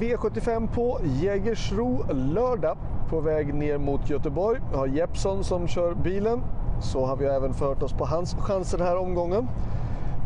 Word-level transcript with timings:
V75 0.00 0.68
på 0.74 1.00
Jägersro 1.04 2.12
lördag 2.12 2.76
på 3.10 3.20
väg 3.20 3.54
ner 3.54 3.78
mot 3.78 4.10
Göteborg. 4.10 4.60
Vi 4.70 4.76
har 4.76 4.86
Jeppson 4.86 5.44
som 5.44 5.68
kör 5.68 5.94
bilen. 5.94 6.42
Så 6.80 7.06
har 7.06 7.16
vi 7.16 7.24
även 7.26 7.54
fört 7.54 7.82
oss 7.82 7.92
på 7.92 8.04
hans 8.04 8.34
chanser 8.34 8.78
den 8.78 8.86
här 8.86 8.96
omgången. 8.96 9.48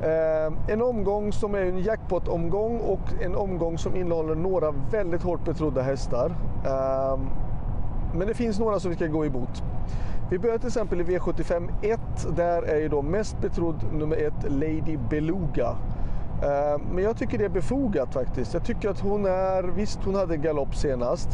Eh, 0.03 0.73
en 0.73 0.83
omgång 0.83 1.33
som 1.33 1.55
är 1.55 1.63
en 1.63 1.79
jackpot-omgång 1.79 2.81
och 2.81 3.23
en 3.23 3.35
omgång 3.35 3.79
som 3.79 3.97
innehåller 3.97 4.35
några 4.35 4.71
väldigt 4.71 5.23
hårt 5.23 5.45
betrodda 5.45 5.83
hästar. 5.83 6.35
Eh, 6.65 7.19
men 8.15 8.27
det 8.27 8.35
finns 8.35 8.59
några 8.59 8.81
som 8.81 8.91
vi 8.91 8.97
ska 8.97 9.07
gå 9.07 9.25
i 9.25 9.31
bot. 9.31 9.63
Vi 10.31 10.39
börjar 10.39 10.59
till 10.59 10.67
exempel 10.67 11.01
i 11.01 11.05
V75 11.05 11.69
1. 11.83 12.01
Där 12.37 12.63
är 12.63 12.77
ju 12.77 12.89
då 12.89 13.03
mest 13.03 13.41
betrodd 13.41 13.85
nummer 13.93 14.17
1 14.17 14.33
Lady 14.49 14.99
Beluga. 15.11 15.77
Eh, 16.43 16.81
men 16.93 17.05
jag 17.05 17.17
tycker 17.17 17.39
det 17.39 17.45
är 17.45 17.49
befogat 17.49 18.15
faktiskt. 18.15 18.55
Jag 18.55 18.65
tycker 18.65 18.89
att 18.91 19.01
hon 19.01 19.27
är, 19.27 19.63
visst 19.63 19.99
hon 20.05 20.15
hade 20.15 20.37
galopp 20.37 20.75
senast. 20.75 21.29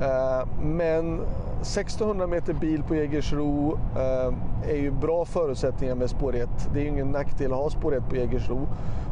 Eh, 0.00 0.48
men 0.62 1.20
1600 1.60 2.26
meter 2.26 2.52
bil 2.52 2.82
på 2.82 2.94
Jägersro 2.94 3.78
eh, 3.96 4.34
är 4.70 4.76
ju 4.76 4.90
bra 4.90 5.24
förutsättningar 5.24 5.94
med 5.94 6.10
spår 6.10 6.36
1. 6.36 6.48
Det 6.74 6.80
är 6.80 6.82
ju 6.82 6.88
ingen 6.88 7.08
nackdel 7.08 7.52
att 7.52 7.58
ha 7.58 7.70
spår 7.70 7.96
1 7.96 8.08
på 8.08 8.16
Jägersro. 8.16 8.68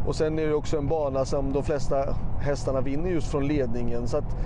Och 0.06 0.16
sen 0.16 0.38
är 0.38 0.46
det 0.46 0.54
också 0.54 0.78
en 0.78 0.88
bana 0.88 1.24
som 1.24 1.52
de 1.52 1.62
flesta 1.62 1.96
hästarna 2.40 2.80
vinner 2.80 3.10
just 3.10 3.28
från 3.28 3.46
ledningen. 3.46 4.09
Så 4.09 4.16
att 4.16 4.37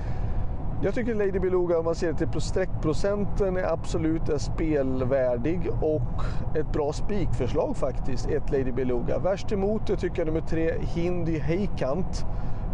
jag 0.83 0.95
tycker 0.95 1.15
Lady 1.15 1.39
Beluga, 1.39 1.79
om 1.79 1.85
man 1.85 1.95
ser 1.95 2.13
till 2.13 2.41
streckprocenten, 2.41 3.57
är 3.57 3.73
absolut 3.73 4.29
är 4.29 4.39
spelvärdig 4.39 5.71
och 5.83 6.25
ett 6.57 6.73
bra 6.73 6.93
spikförslag 6.93 7.77
faktiskt, 7.77 8.29
ett 8.29 8.51
Lady 8.51 8.73
Beluga. 8.73 9.19
Värst 9.19 9.53
emot 9.53 9.87
det 9.87 9.97
tycker 9.97 10.19
jag 10.19 10.27
nummer 10.27 10.41
tre, 10.41 10.75
Hindi 10.81 11.39
Heikant. 11.39 12.25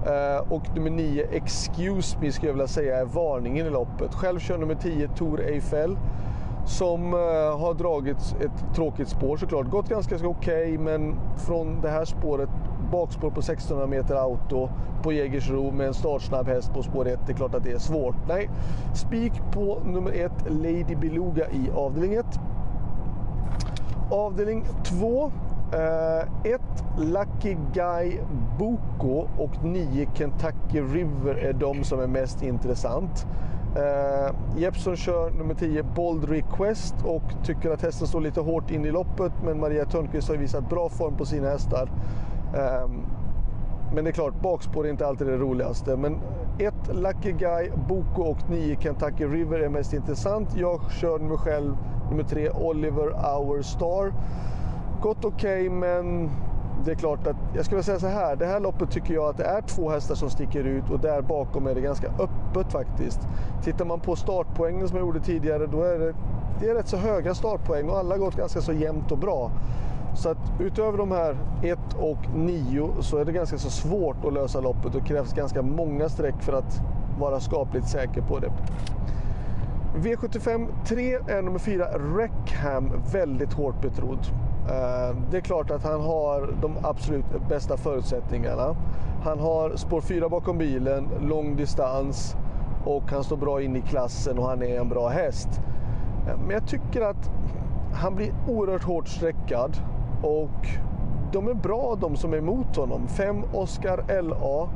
Uh, 0.07 0.53
och 0.53 0.63
nummer 0.75 0.91
9, 0.91 1.27
Excuse 1.33 2.19
Me, 2.21 2.33
skulle 2.33 2.49
jag 2.49 2.55
vilja 2.55 2.67
säga 2.67 3.01
är 3.01 3.05
varningen 3.05 3.67
i 3.67 3.71
loppet. 3.71 4.15
Själv 4.15 4.39
kör 4.39 4.59
nummer 4.59 4.75
10, 4.75 5.09
Tor 5.09 5.41
Eiffel 5.41 5.97
som 6.67 7.15
uh, 7.15 7.21
har 7.59 7.75
dragit 7.75 8.37
ett 8.41 8.75
tråkigt 8.75 9.09
spår 9.09 9.37
såklart. 9.37 9.67
Gått 9.67 9.89
ganska 9.89 10.15
okej, 10.15 10.29
okay, 10.29 10.79
men 10.79 11.15
från 11.37 11.81
det 11.83 11.91
här 11.91 12.05
spåret 12.05 12.49
bakspår 12.93 13.31
på 13.31 13.41
1600 13.41 13.87
meter 13.87 14.15
auto 14.15 14.69
på 15.03 15.13
Jägersro 15.13 15.71
med 15.71 15.87
en 15.87 15.95
startsnabb 15.95 16.47
häst 16.47 16.73
på 16.75 16.83
spår 16.83 17.09
1. 17.09 17.21
Det 17.27 17.33
är 17.33 17.37
klart 17.37 17.55
att 17.55 17.65
det 17.65 17.73
är 17.73 17.79
svårt. 17.79 18.17
Nej, 18.29 18.51
spik 18.95 19.33
på 19.53 19.81
nummer 19.85 20.13
1 20.13 20.33
Lady 20.49 20.97
Beluga 21.01 21.51
i 21.51 21.71
avdelning 21.75 22.15
1. 22.15 22.27
Avdelning 24.11 24.65
2. 24.85 25.33
1 25.73 25.75
eh, 25.75 26.59
Lucky 26.99 27.57
Guy 27.75 28.19
Boko 28.59 29.29
och 29.39 29.65
9 29.65 30.09
Kentucky 30.15 30.81
River 30.81 31.35
är 31.35 31.53
de 31.53 31.85
som 31.85 32.01
är 32.01 32.07
mest 32.07 32.43
intressant. 32.43 33.27
Eh, 33.77 33.83
uh, 33.83 34.61
Jeppson 34.61 34.97
kör 34.97 35.31
nummer 35.31 35.55
10 35.55 35.83
Bold 35.83 36.29
Request 36.29 36.95
och 37.05 37.23
tycker 37.45 37.71
att 37.71 37.83
hästen 37.83 38.07
står 38.07 38.21
lite 38.21 38.41
hårt 38.41 38.71
in 38.71 38.85
i 38.85 38.91
loppet 38.91 39.33
men 39.45 39.61
Maria 39.61 39.85
Törnqvist 39.85 40.29
har 40.29 40.37
visat 40.37 40.69
bra 40.69 40.89
form 40.89 41.17
på 41.17 41.25
sina 41.25 41.49
hästar. 41.49 41.89
Ehm, 42.57 43.03
men 43.95 44.05
det 44.05 44.11
är 44.11 44.13
klart, 44.13 44.41
bakspår 44.43 44.87
är 44.87 44.91
inte 44.91 45.07
alltid 45.07 45.27
det 45.27 45.37
roligaste. 45.37 45.97
Men 45.97 46.21
ett 46.59 46.97
Lucky 46.97 47.33
Guy, 47.33 47.71
Boko 47.89 48.23
och 48.23 48.51
9 48.51 48.77
Kentucky 48.81 49.25
River 49.25 49.61
är 49.61 49.69
mest 49.69 49.93
intressant. 49.93 50.57
Jag 50.57 50.91
kör 50.91 51.19
mig 51.19 51.39
själv 51.39 51.77
nummer 52.11 52.23
3 52.23 52.51
Oliver 52.51 53.07
Our 53.37 53.63
Star. 53.63 54.13
Gått 55.03 55.25
okej, 55.25 55.67
okay, 55.67 55.71
men 55.71 56.31
det 56.85 56.91
är 56.91 56.95
klart 56.95 57.27
att 57.27 57.37
jag 57.55 57.65
skulle 57.65 57.83
säga 57.83 57.99
så 57.99 58.07
här. 58.07 58.37
Det 58.37 58.47
här 58.47 58.61
loppet 58.61 58.91
tycker 58.91 59.15
jag 59.15 59.25
att 59.25 59.37
det 59.37 59.45
är 59.45 59.63
två 59.63 59.91
hästar 59.91 60.15
som 60.15 60.31
sticker 60.31 60.65
ut 60.65 60.91
och 60.91 61.01
där 61.01 61.23
bakom 61.23 61.67
är 61.67 61.75
det 61.75 61.81
ganska 61.81 62.07
öppet 62.07 62.73
faktiskt. 62.73 63.21
Tittar 63.65 63.85
man 63.85 64.01
på 64.01 64.17
startpoängen 64.17 64.89
som 64.89 64.97
jag 64.97 65.07
gjorde 65.07 65.21
tidigare, 65.21 65.67
då 65.67 65.83
är 65.83 65.99
det, 65.99 66.15
det 66.61 66.69
är 66.69 66.75
rätt 66.75 66.89
så 66.89 66.97
höga 66.97 67.35
startpoäng 67.35 67.89
och 67.89 67.99
alla 67.99 68.15
har 68.15 68.19
gått 68.19 68.37
ganska 68.37 68.61
så 68.61 68.73
jämnt 68.73 69.13
och 69.13 69.19
bra. 69.19 69.51
Så 70.17 70.29
att 70.29 70.53
utöver 70.61 70.99
de 70.99 71.11
här 71.11 71.37
1 71.63 71.79
och 71.99 72.19
9 72.35 72.91
så 73.01 73.17
är 73.17 73.25
det 73.25 73.33
ganska 73.33 73.59
så 73.59 73.71
svårt 73.71 74.25
att 74.25 74.33
lösa 74.33 74.61
loppet 74.61 74.95
och 74.95 75.07
krävs 75.07 75.33
ganska 75.33 75.63
många 75.63 76.09
streck 76.09 76.43
för 76.43 76.53
att 76.53 76.81
vara 77.19 77.41
skapligt 77.41 77.89
säker 77.89 78.23
på 78.23 78.39
det. 78.39 78.53
V75 79.97 80.69
3 80.85 81.15
är 81.15 81.43
nummer 81.43 81.59
4 81.59 81.87
Reckham 82.17 82.93
väldigt 83.13 83.53
hårt 83.53 83.83
betrodd. 83.83 84.27
Eh, 84.69 85.17
det 85.31 85.37
är 85.37 85.41
klart 85.41 85.71
att 85.71 85.85
han 85.85 86.01
har 86.01 86.55
de 86.63 86.77
absolut 86.83 87.25
bästa 87.49 87.77
förutsättningarna. 87.77 88.77
Han 89.25 89.41
har 89.41 89.77
spår 89.77 90.01
4 90.01 90.29
bakom 90.29 90.59
bilen, 90.59 91.09
lång 91.21 91.57
distans 91.57 92.37
och 92.85 93.11
han 93.11 93.25
står 93.25 93.37
bra 93.37 93.63
in 93.63 93.77
i 93.77 93.81
klassen 93.81 94.39
och 94.39 94.49
han 94.49 94.63
är 94.63 94.81
en 94.81 94.89
bra 94.89 95.09
häst. 95.09 95.49
Eh, 96.29 96.39
men 96.39 96.51
jag 96.51 96.67
tycker 96.67 97.01
att 97.01 97.31
han 97.95 98.15
blir 98.15 98.35
oerhört 98.49 98.85
hårt 98.85 99.09
sträckad 99.09 99.77
och 100.27 100.67
de 101.33 101.49
är 101.49 101.55
bra 101.55 101.97
de 102.01 102.17
som 102.17 102.33
är 102.33 102.37
emot 102.37 102.77
honom. 102.77 103.09
5 103.09 103.43
Oscar 103.53 104.23
LA, 104.23 104.69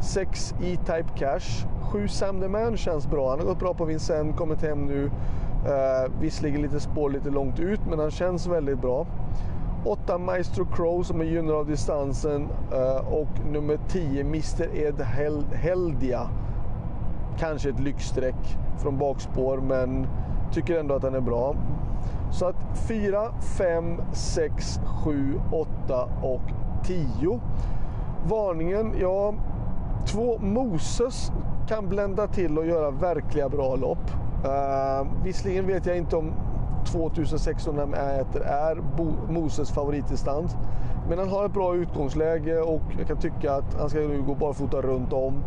6 0.00 0.54
E-Type 0.62 1.08
Cash, 1.16 1.66
7 1.92 2.08
Sam 2.08 2.40
the 2.40 2.48
Man 2.48 2.76
känns 2.76 3.10
bra. 3.10 3.30
Han 3.30 3.38
har 3.38 3.46
gått 3.46 3.58
bra 3.58 3.74
på 3.74 3.84
Vincennes, 3.84 4.36
kommit 4.36 4.62
hem 4.62 4.86
nu. 4.86 5.10
Uh, 5.58 6.20
visserligen 6.20 6.62
lite 6.62 6.80
spår 6.80 7.10
lite 7.10 7.30
långt 7.30 7.60
ut, 7.60 7.80
men 7.90 7.98
han 7.98 8.10
känns 8.10 8.46
väldigt 8.46 8.80
bra. 8.80 9.06
8 9.84 10.18
Maestro 10.18 10.66
Crow 10.66 11.02
som 11.02 11.20
är 11.20 11.24
gynnad 11.24 11.54
av 11.54 11.66
distansen 11.66 12.48
uh, 12.72 13.12
och 13.12 13.46
nummer 13.52 13.78
10 13.88 14.20
Mr 14.20 14.76
Ed 14.76 15.00
Hel 15.00 15.44
Heldia. 15.54 16.30
Kanske 17.38 17.68
ett 17.68 17.80
lyxstreck 17.80 18.58
från 18.78 18.98
bakspår, 18.98 19.58
men 19.58 20.06
tycker 20.52 20.80
ändå 20.80 20.94
att 20.94 21.02
han 21.02 21.14
är 21.14 21.20
bra. 21.20 21.56
Så 22.30 22.46
att 22.46 22.56
4, 22.88 23.32
5, 23.40 24.00
6, 24.12 24.80
7, 25.04 25.40
8 25.52 26.08
och 26.22 26.40
10. 26.84 27.40
Varningen, 28.28 28.94
ja, 29.00 29.34
två 30.06 30.38
Moses 30.38 31.32
kan 31.68 31.88
blända 31.88 32.26
till 32.26 32.58
och 32.58 32.66
göra 32.66 32.90
verkliga 32.90 33.48
bra 33.48 33.76
lopp. 33.76 34.10
Uh, 34.44 35.08
visserligen 35.24 35.66
vet 35.66 35.86
jag 35.86 35.96
inte 35.96 36.16
om 36.16 36.32
2600 36.86 37.86
meter 37.86 38.40
är 38.40 38.76
Bo 38.96 39.32
Moses 39.32 39.70
favoritdistans. 39.70 40.56
Men 41.08 41.18
han 41.18 41.28
har 41.28 41.44
ett 41.44 41.52
bra 41.52 41.74
utgångsläge 41.74 42.60
och 42.60 42.82
jag 42.98 43.06
kan 43.06 43.16
tycka 43.16 43.52
att 43.52 43.74
han 43.78 43.90
ska 43.90 43.98
nu 43.98 44.22
gå 44.22 44.34
barfota 44.34 44.82
runt 44.82 45.12
om. 45.12 45.42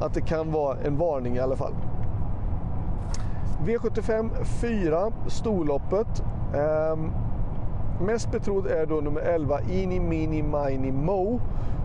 Att 0.00 0.14
det 0.14 0.20
kan 0.20 0.52
vara 0.52 0.76
en 0.84 0.96
varning 0.96 1.36
i 1.36 1.40
alla 1.40 1.56
fall. 1.56 1.72
V75 3.64 4.44
4, 4.44 5.12
storloppet. 5.26 6.22
Um, 6.92 7.12
mest 8.06 8.30
betrodd 8.30 8.66
är 8.66 8.86
då 8.86 8.94
nummer 8.94 9.20
11, 9.20 9.60
Ini 9.60 10.00
Mini 10.00 10.42
Mini 10.42 10.92
Mo, 10.92 11.40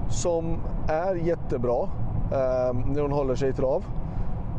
som 0.09 0.57
är 0.87 1.15
jättebra 1.15 1.83
um, 1.83 2.81
när 2.81 3.01
hon 3.01 3.11
håller 3.11 3.35
sig 3.35 3.49
i 3.49 3.53
trav. 3.53 3.83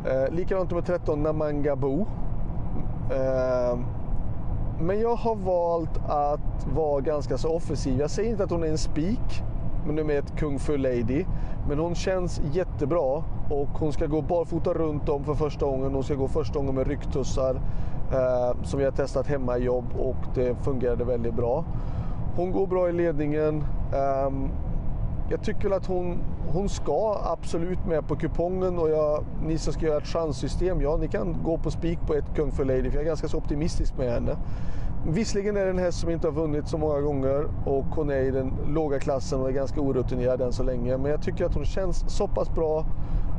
Uh, 0.05 0.35
likadant 0.35 0.71
nummer 0.71 0.83
13, 0.83 1.23
Namanga 1.23 1.75
Bo. 1.75 2.05
Uh, 3.11 3.17
ehm, 3.17 3.85
men 4.79 4.99
jag 4.99 5.15
har 5.15 5.35
valt 5.35 5.97
att 6.07 6.67
vara 6.73 7.01
ganska 7.01 7.37
så 7.37 7.55
offensiv. 7.55 7.99
Jag 7.99 8.09
säger 8.09 8.29
inte 8.29 8.43
att 8.43 8.51
hon 8.51 8.63
är 8.63 8.67
en 8.67 8.77
spik, 8.77 9.43
med 9.87 9.95
nummer 9.95 10.13
ett 10.13 10.37
Kung 10.37 10.59
Fu 10.59 10.77
Lady. 10.77 11.25
Men 11.67 11.79
hon 11.79 11.95
känns 11.95 12.41
jättebra 12.53 13.23
och 13.49 13.69
hon 13.79 13.93
ska 13.93 14.05
gå 14.05 14.21
barfota 14.21 14.73
runt 14.73 15.09
om 15.09 15.23
för 15.23 15.33
första 15.33 15.65
gången. 15.65 15.93
Hon 15.93 16.03
ska 16.03 16.15
gå 16.15 16.27
första 16.27 16.59
gången 16.59 16.75
med 16.75 16.87
rycktussar 16.87 17.61
eh, 18.11 18.63
som 18.63 18.79
vi 18.79 18.85
har 18.85 18.91
testat 18.91 19.27
hemma 19.27 19.57
i 19.57 19.63
jobb 19.63 19.85
och 19.99 20.35
det 20.35 20.55
fungerade 20.63 21.03
väldigt 21.03 21.33
bra. 21.33 21.65
Hon 22.35 22.51
går 22.51 22.67
bra 22.67 22.89
i 22.89 22.91
ledningen. 22.91 23.63
Eh, 23.93 24.31
jag 25.29 25.43
tycker 25.43 25.71
att 25.71 25.85
hon, 25.85 26.17
hon 26.53 26.69
ska 26.69 27.21
absolut 27.23 27.85
med 27.87 28.07
på 28.07 28.15
kupongen 28.15 28.79
och 28.79 28.89
jag, 28.89 29.25
ni 29.45 29.57
som 29.57 29.73
ska 29.73 29.85
göra 29.85 29.97
ett 29.97 30.07
chanssystem, 30.07 30.81
ja 30.81 30.97
ni 30.97 31.07
kan 31.07 31.37
gå 31.43 31.57
på 31.57 31.71
spik 31.71 31.99
på 32.07 32.13
ett 32.13 32.35
Kung 32.35 32.51
Fu 32.51 32.63
Lady 32.63 32.89
för 32.89 32.97
jag 32.97 33.01
är 33.01 33.07
ganska 33.07 33.27
så 33.27 33.37
optimistisk 33.37 33.97
med 33.97 34.11
henne. 34.11 34.37
Visserligen 35.05 35.57
är 35.57 35.63
det 35.63 35.69
en 35.69 35.77
häst 35.77 35.99
som 35.99 36.09
inte 36.09 36.27
har 36.27 36.31
vunnit 36.31 36.67
så 36.67 36.77
många 36.77 37.01
gånger 37.01 37.47
och 37.65 37.85
hon 37.85 38.09
är 38.09 38.19
i 38.19 38.31
den 38.31 38.53
låga 38.67 38.99
klassen 38.99 39.41
och 39.41 39.49
är 39.49 39.53
ganska 39.53 39.81
orutinerad 39.81 40.41
än 40.41 40.53
så 40.53 40.63
länge. 40.63 40.97
Men 40.97 41.11
jag 41.11 41.21
tycker 41.21 41.45
att 41.45 41.53
hon 41.53 41.65
känns 41.65 42.03
så 42.07 42.27
pass 42.27 42.49
bra 42.55 42.85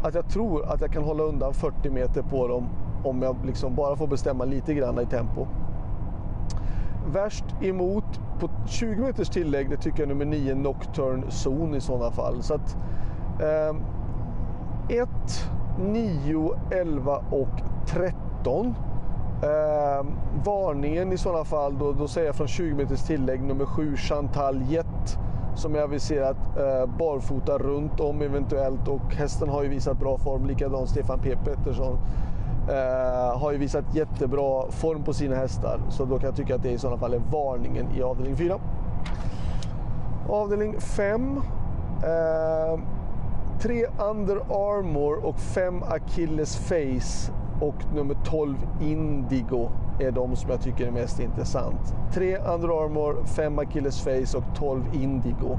att 0.03 0.15
jag 0.15 0.29
tror 0.29 0.65
att 0.73 0.81
jag 0.81 0.93
kan 0.93 1.03
hålla 1.05 1.23
undan 1.23 1.55
40 1.55 1.91
meter 1.91 2.23
på 2.23 2.49
dem 2.49 2.69
om 3.05 3.23
jag 3.23 3.37
liksom 3.47 3.75
bara 3.75 3.97
får 3.97 4.07
bestämma 4.07 4.45
lite 4.45 4.75
grann 4.75 5.01
i 5.01 5.07
tempo. 5.07 5.47
Värst 7.13 7.45
emot 7.61 8.21
på 8.41 8.51
20 8.67 9.03
meters 9.03 9.29
tillägg, 9.29 9.71
det 9.71 9.77
tycker 9.77 9.99
jag 9.99 10.05
är 10.05 10.15
nummer 10.15 10.25
9 10.25 10.55
Nocturne 10.55 11.27
Zone 11.47 11.77
i 11.77 11.81
sådana 11.81 12.11
fall. 12.11 12.43
Så 12.43 12.55
att 12.55 12.77
1, 14.89 15.09
9, 15.79 16.53
11 16.71 17.17
och 17.31 17.49
13 17.87 18.75
Eh, 19.43 20.07
varningen 20.45 21.13
i 21.13 21.19
sådana 21.19 21.45
fall, 21.45 21.79
då, 21.79 21.93
då 21.93 22.09
säger 22.09 22.27
jag 22.27 22.37
från 22.37 22.49
20 22.49 22.75
meters 22.75 23.03
tillägg 23.03 23.43
nummer 23.43 23.65
7 23.65 23.97
Chantal 23.97 24.63
Jet 24.63 25.19
som 25.59 25.75
är 25.75 25.79
aviserat 25.79 26.37
eh, 26.57 26.87
barfota 26.99 27.59
runt 27.59 28.01
om 28.01 28.23
eventuellt 28.23 28.89
och 28.89 29.15
hästen 29.15 29.49
har 29.49 29.63
ju 29.63 29.69
visat 29.69 29.99
bra 29.99 30.19
form. 30.19 30.47
Likadant 30.47 30.89
Stefan 30.89 31.19
P 31.19 31.37
Pettersson 31.45 31.99
eh, 32.69 33.39
har 33.39 33.53
ju 33.53 33.59
visat 33.59 33.95
jättebra 33.95 34.71
form 34.71 35.05
på 35.05 35.13
sina 35.13 35.37
hästar. 35.37 35.81
Så 35.89 36.05
då 36.05 36.19
kan 36.19 36.27
jag 36.27 36.37
tycka 36.37 36.55
att 36.55 36.63
det 36.63 36.71
i 36.71 36.79
sådana 36.79 36.99
fall 36.99 37.15
är 37.15 37.23
varningen 37.33 37.87
i 37.97 38.03
avdelning 38.03 38.37
4. 38.37 38.59
Avdelning 40.29 40.81
5. 40.81 41.37
Eh, 42.03 42.81
tre 43.61 43.87
Under 44.11 44.37
Armour 44.37 45.25
och 45.25 45.39
fem 45.39 45.83
Achilles 45.83 46.57
Face 46.57 47.33
och 47.61 47.95
nummer 47.95 48.17
12 48.25 48.57
Indigo 48.81 49.71
är 50.01 50.11
de 50.11 50.37
som 50.37 50.51
jag 50.51 50.61
tycker 50.61 50.87
är 50.87 50.91
mest 50.91 51.21
intressant. 51.21 51.95
3 52.15 52.37
Under 52.37 52.85
Armour, 52.85 53.25
5 53.25 53.59
Achilles 53.59 54.01
Face 54.01 54.39
och 54.39 54.45
12 54.55 54.83
Indigo. 54.93 55.59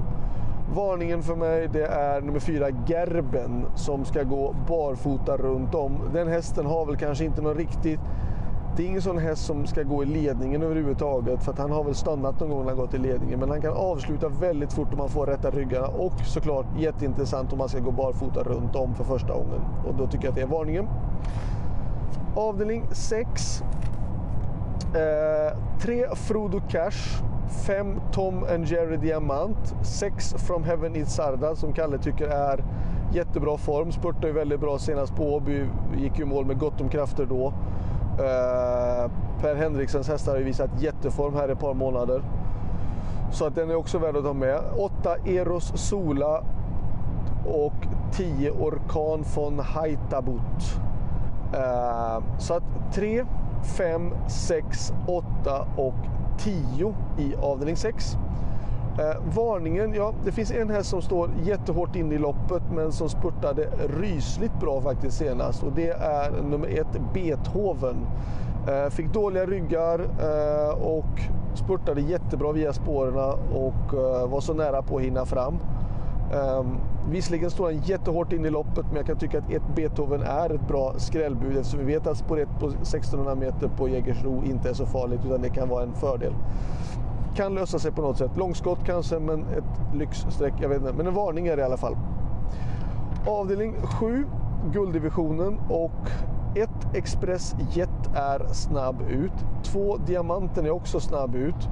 Varningen 0.75 1.23
för 1.23 1.35
mig 1.35 1.69
det 1.73 1.85
är 1.85 2.21
nummer 2.21 2.39
4 2.39 2.69
Gerben 2.87 3.65
som 3.75 4.05
ska 4.05 4.23
gå 4.23 4.55
barfota 4.67 5.37
runt 5.37 5.75
om. 5.75 5.99
Den 6.13 6.27
hästen 6.27 6.65
har 6.65 6.85
väl 6.85 6.97
kanske 6.97 7.25
inte 7.25 7.41
någon 7.41 7.55
riktigt 7.55 7.99
det 8.79 8.83
är 8.83 8.87
ingen 8.87 9.01
sån 9.01 9.17
häst 9.17 9.45
som 9.45 9.67
ska 9.67 9.83
gå 9.83 10.03
i 10.03 10.05
ledningen 10.05 10.63
överhuvudtaget 10.63 11.43
för 11.43 11.51
att 11.51 11.59
han 11.59 11.71
har 11.71 11.83
väl 11.83 11.95
stannat 11.95 12.39
någon 12.39 12.49
gång 12.49 12.59
när 12.59 12.67
han 12.67 12.77
gått 12.77 12.93
i 12.93 12.97
ledningen. 12.97 13.39
Men 13.39 13.49
han 13.49 13.61
kan 13.61 13.73
avsluta 13.73 14.29
väldigt 14.29 14.73
fort 14.73 14.93
om 14.93 14.99
han 14.99 15.09
får 15.09 15.25
rätta 15.25 15.49
ryggarna 15.51 15.87
och 15.87 16.13
såklart 16.25 16.65
jätteintressant 16.77 17.51
om 17.51 17.57
man 17.57 17.69
ska 17.69 17.79
gå 17.79 17.91
barfota 17.91 18.43
runt 18.43 18.75
om 18.75 18.95
för 18.95 19.03
första 19.03 19.33
gången. 19.33 19.61
Och 19.87 19.95
då 19.95 20.07
tycker 20.07 20.25
jag 20.25 20.29
att 20.29 20.35
det 20.35 20.41
är 20.41 20.47
varningen. 20.47 20.87
Avdelning 22.35 22.87
6. 22.91 23.63
Eh, 24.95 25.57
tre 25.81 26.15
Frodo 26.15 26.61
Cash. 26.69 27.23
Fem 27.65 28.01
Tom 28.11 28.43
and 28.53 28.65
Jerry 28.65 28.97
Diamant. 28.97 29.75
Sex 29.81 30.33
From 30.37 30.63
Heaven 30.63 30.95
Itzarda 30.95 31.55
som 31.55 31.73
Kalle 31.73 31.97
tycker 31.97 32.27
är 32.27 32.63
jättebra 33.13 33.57
form. 33.57 33.91
Spurtade 33.91 34.27
ju 34.27 34.33
väldigt 34.33 34.59
bra 34.59 34.79
senast 34.79 35.15
på 35.15 35.35
Åby. 35.35 35.65
Gick 35.97 36.19
ju 36.19 36.25
mål 36.25 36.45
med 36.45 36.59
gott 36.59 36.81
om 36.81 36.89
krafter 36.89 37.25
då. 37.25 37.53
Eh, 38.19 39.11
per 39.41 39.55
Henriksens 39.55 40.07
hästar 40.07 40.31
har 40.31 40.39
ju 40.39 40.45
visat 40.45 40.81
jätteform 40.81 41.33
här 41.33 41.49
i 41.49 41.51
ett 41.51 41.59
par 41.59 41.73
månader. 41.73 42.21
Så 43.31 43.45
att 43.45 43.55
den 43.55 43.69
är 43.69 43.75
också 43.75 43.97
värd 43.97 44.17
att 44.17 44.23
ta 44.23 44.33
med. 44.33 44.59
8 44.77 45.15
Eros 45.25 45.71
Sola 45.75 46.43
och 47.45 47.87
10 48.11 48.51
Orkan 48.51 49.23
von 49.35 49.59
Haitabut. 49.59 50.79
Eh, 51.53 52.23
så 52.37 52.53
att 52.53 52.63
3, 52.93 53.25
5, 53.77 54.13
6, 54.27 54.93
8 55.07 55.67
och 55.77 55.93
10 56.37 56.95
i 57.17 57.35
avdelning 57.41 57.75
6. 57.75 58.17
Eh, 58.99 59.35
varningen, 59.35 59.93
ja 59.93 60.13
det 60.25 60.31
finns 60.31 60.51
en 60.51 60.69
häst 60.69 60.89
som 60.89 61.01
står 61.01 61.29
jättehårt 61.43 61.95
in 61.95 62.11
i 62.11 62.17
loppet 62.17 62.63
men 62.75 62.91
som 62.91 63.09
spurtade 63.09 63.69
rysligt 64.01 64.59
bra 64.59 64.81
faktiskt 64.81 65.17
senast 65.17 65.63
och 65.63 65.71
det 65.71 65.89
är 65.89 66.31
nummer 66.41 66.67
1 66.67 66.87
Beethoven. 67.13 68.07
Eh, 68.67 68.89
fick 68.89 69.13
dåliga 69.13 69.45
ryggar 69.45 70.01
och 70.81 71.21
spurtade 71.55 72.01
jättebra 72.01 72.51
via 72.51 72.73
spåren 72.73 73.15
och 73.53 73.93
var 74.31 74.41
så 74.41 74.53
nära 74.53 74.81
på 74.81 74.97
att 74.97 75.03
hinna 75.03 75.25
fram. 75.25 75.59
Um, 76.33 76.77
visserligen 77.09 77.51
står 77.51 77.65
han 77.65 77.77
jättehårt 77.77 78.33
in 78.33 78.45
i 78.45 78.49
loppet 78.49 78.85
men 78.87 78.95
jag 78.95 79.05
kan 79.05 79.17
tycka 79.17 79.37
att 79.37 79.51
ett 79.51 79.75
Beethoven 79.75 80.21
är 80.21 80.49
ett 80.49 80.67
bra 80.67 80.93
skrällbud 80.97 81.57
eftersom 81.57 81.79
vi 81.79 81.85
vet 81.85 82.07
att 82.07 82.17
spår 82.17 82.39
1 82.39 82.49
på 82.59 82.67
1600 82.67 83.35
meter 83.35 83.67
på 83.77 83.89
Jägersro 83.89 84.43
inte 84.43 84.69
är 84.69 84.73
så 84.73 84.85
farligt 84.85 85.19
utan 85.25 85.41
det 85.41 85.49
kan 85.49 85.69
vara 85.69 85.83
en 85.83 85.93
fördel. 85.93 86.33
Kan 87.35 87.55
lösa 87.55 87.79
sig 87.79 87.91
på 87.91 88.01
något 88.01 88.17
sätt. 88.17 88.31
Långskott 88.37 88.79
kanske 88.85 89.19
men 89.19 89.39
ett 89.39 89.95
lyxstreck. 89.95 90.53
jag 90.61 90.69
vet 90.69 90.81
inte. 90.81 90.93
Men 90.93 91.07
en 91.07 91.13
varning 91.13 91.47
är 91.47 91.55
det 91.55 91.61
i 91.61 91.65
alla 91.65 91.77
fall. 91.77 91.97
Avdelning 93.27 93.75
7, 93.99 94.25
gulddivisionen 94.73 95.59
och 95.69 96.09
ett 96.55 96.95
Express 96.95 97.55
Jet 97.71 98.15
är 98.15 98.47
snabb 98.53 99.01
ut. 99.09 99.31
Två 99.63 99.97
Diamanten 99.97 100.65
är 100.65 100.69
också 100.69 100.99
snabb 100.99 101.35
ut. 101.35 101.69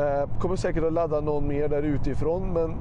Ehm, 0.00 0.28
kommer 0.40 0.56
säkert 0.56 0.84
att 0.84 0.92
ladda 0.92 1.20
någon 1.20 1.48
mer 1.48 1.68
där 1.68 1.82
utifrån 1.82 2.52
men 2.52 2.74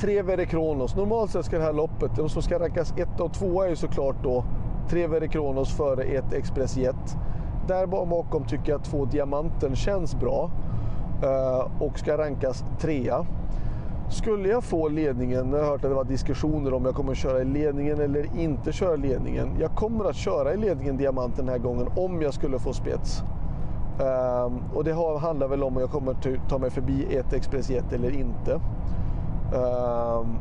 Trevere 0.00 0.46
Kronos. 0.46 0.96
Normalt 0.96 1.30
sett 1.30 1.44
ska 1.44 1.58
det 1.58 1.64
här 1.64 1.72
loppet, 1.72 2.16
de 2.16 2.28
som 2.28 2.42
ska 2.42 2.58
rankas 2.58 2.94
1 2.96 3.20
och 3.20 3.32
2 3.32 3.62
är 3.62 3.68
ju 3.68 3.76
såklart 3.76 4.16
då 4.22 4.44
Trevere 4.88 5.28
Kronos 5.28 5.76
före 5.76 6.02
ett 6.02 6.32
Express 6.32 6.76
Jet. 6.76 7.16
Där 7.68 7.86
bakom 7.86 8.44
tycker 8.44 8.70
jag 8.72 8.80
att 8.80 8.84
två 8.84 9.04
Diamanten 9.04 9.76
känns 9.76 10.14
bra 10.14 10.50
eh, 11.22 11.82
och 11.82 11.98
ska 11.98 12.18
rankas 12.18 12.64
trea. 12.80 13.26
Skulle 14.10 14.48
jag 14.48 14.64
få 14.64 14.88
ledningen, 14.88 15.52
jag 15.52 15.58
har 15.58 15.66
hört 15.66 15.84
att 15.84 15.90
det 15.90 15.94
var 15.94 16.04
diskussioner 16.04 16.74
om 16.74 16.84
jag 16.84 16.94
kommer 16.94 17.12
att 17.12 17.18
köra 17.18 17.40
i 17.40 17.44
ledningen 17.44 18.00
eller 18.00 18.40
inte 18.40 18.72
köra 18.72 18.94
i 18.94 18.98
ledningen. 18.98 19.48
Jag 19.60 19.70
kommer 19.70 20.04
att 20.04 20.16
köra 20.16 20.54
i 20.54 20.56
ledningen 20.56 20.96
Diamanten 20.96 21.46
den 21.46 21.54
här 21.54 21.62
gången 21.62 21.88
om 21.96 22.22
jag 22.22 22.34
skulle 22.34 22.58
få 22.58 22.72
spets. 22.72 23.22
Um, 24.00 24.62
och 24.74 24.84
det 24.84 25.18
handlar 25.20 25.48
väl 25.48 25.62
om 25.62 25.76
om 25.76 25.80
jag 25.80 25.90
kommer 25.90 26.12
att 26.12 26.48
ta 26.48 26.58
mig 26.58 26.70
förbi 26.70 27.16
ett 27.16 27.32
Express 27.32 27.70
Jet 27.70 27.92
eller 27.92 28.10
inte. 28.10 28.60
Ehm, 29.52 30.38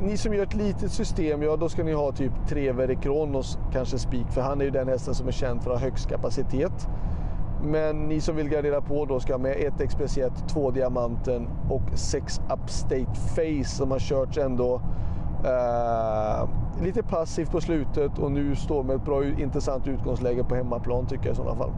ni 0.00 0.16
som 0.16 0.34
gör 0.34 0.42
ett 0.42 0.54
litet 0.54 0.92
system, 0.92 1.42
ja 1.42 1.56
då 1.56 1.68
ska 1.68 1.84
ni 1.84 1.92
ha 1.92 2.12
typ 2.12 2.32
Trevere 2.48 2.94
Kronos, 2.94 3.58
kanske 3.72 3.98
spik, 3.98 4.26
för 4.30 4.40
han 4.40 4.60
är 4.60 4.64
ju 4.64 4.70
den 4.70 4.88
hästen 4.88 5.14
som 5.14 5.28
är 5.28 5.32
känd 5.32 5.62
för 5.62 5.70
att 5.70 5.80
ha 5.80 5.84
högst 5.84 6.08
kapacitet. 6.08 6.88
Men 7.62 8.08
ni 8.08 8.20
som 8.20 8.36
vill 8.36 8.48
gardera 8.48 8.80
på 8.80 9.04
då 9.04 9.20
ska 9.20 9.32
ha 9.32 9.38
med 9.38 9.56
ett 9.56 9.80
Expressiet, 9.80 10.32
två 10.48 10.70
Diamanten 10.70 11.48
och 11.70 11.82
sex 11.94 12.40
Upstate 12.52 13.14
Face 13.14 13.76
som 13.76 13.90
har 13.90 13.98
körts 13.98 14.38
ändå 14.38 14.80
eh, 15.44 16.48
lite 16.82 17.02
passivt 17.02 17.50
på 17.50 17.60
slutet 17.60 18.18
och 18.18 18.32
nu 18.32 18.56
står 18.56 18.82
med 18.82 18.96
ett 18.96 19.04
bra 19.04 19.24
intressant 19.24 19.86
utgångsläge 19.86 20.44
på 20.44 20.54
hemmaplan 20.54 21.06
tycker 21.06 21.26
jag 21.26 21.32
i 21.32 21.36
sådana 21.36 21.56
fall. 21.56 21.72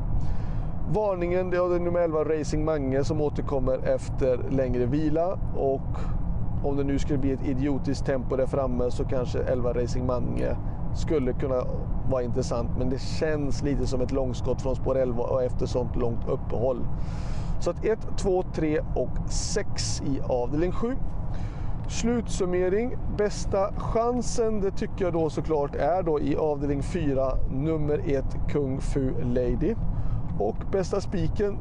Varningen 0.94 1.50
det 1.50 1.56
är 1.56 1.78
nummer 1.78 2.00
11 2.00 2.24
Racing 2.24 2.64
Mange 2.64 3.04
som 3.04 3.20
återkommer 3.20 3.78
efter 3.78 4.40
längre 4.50 4.86
vila 4.86 5.38
och 5.56 5.96
om 6.64 6.76
det 6.76 6.84
nu 6.84 6.98
skulle 6.98 7.18
bli 7.18 7.32
ett 7.32 7.46
idiotiskt 7.46 8.06
tempo 8.06 8.36
där 8.36 8.46
framme 8.46 8.90
så 8.90 9.04
kanske 9.04 9.38
11 9.38 9.72
Racing 9.72 10.06
Mange 10.06 10.56
skulle 10.94 11.32
kunna 11.32 11.64
vara 12.10 12.22
intressant 12.22 12.70
men 12.78 12.90
det 12.90 12.98
känns 13.00 13.62
lite 13.62 13.86
som 13.86 14.00
ett 14.00 14.12
långskott 14.12 14.62
från 14.62 14.76
spår 14.76 14.98
11 14.98 15.22
och 15.22 15.42
efter 15.42 15.66
sånt 15.66 15.96
långt 15.96 16.28
uppehåll. 16.28 16.86
Så 17.60 17.70
att 17.70 17.84
1, 17.84 17.98
2, 18.16 18.42
3 18.54 18.80
och 18.94 19.30
6 19.30 20.02
i 20.02 20.20
avdelning 20.22 20.72
7. 20.72 20.96
Slutsummering, 21.88 22.94
bästa 23.16 23.72
chansen 23.76 24.60
det 24.60 24.70
tycker 24.70 25.04
jag 25.04 25.12
då 25.12 25.30
såklart 25.30 25.74
är 25.74 26.02
då 26.02 26.20
i 26.20 26.36
avdelning 26.36 26.82
4 26.82 27.32
nummer 27.50 28.00
1 28.04 28.24
Kung 28.48 28.80
Fu 28.80 29.12
Lady. 29.22 29.74
Och 30.40 30.56
bästa 30.72 31.00
spiken, 31.00 31.58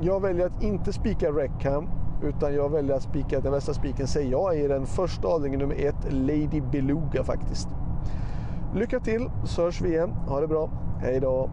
jag 0.00 0.20
väljer 0.22 0.46
att 0.46 0.62
inte 0.62 0.92
spika 0.92 1.32
Reckham 1.32 1.88
utan 2.22 2.54
jag 2.54 2.68
väljer 2.68 2.96
att 2.96 3.02
spika, 3.02 3.40
den 3.40 3.52
bästa 3.52 3.74
spiken 3.74 4.06
säger 4.06 4.30
jag 4.30 4.58
i 4.58 4.68
den 4.68 4.86
första 4.86 5.28
avdelningen 5.28 5.68
nummer 5.68 5.86
ett, 5.86 6.12
Lady 6.12 6.60
Beluga 6.60 7.24
faktiskt. 7.24 7.68
Lycka 8.74 9.00
till 9.00 9.30
så 9.44 9.62
hörs 9.62 9.80
vi 9.80 9.88
igen. 9.88 10.10
Ha 10.10 10.40
det 10.40 10.46
bra. 10.46 10.70
Hej 11.00 11.20
då! 11.20 11.50